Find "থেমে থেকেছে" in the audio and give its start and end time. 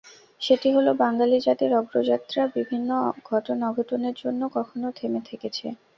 4.97-5.65